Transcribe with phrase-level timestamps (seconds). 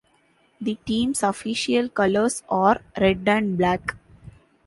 [0.59, 3.97] The team's official colors are red and black.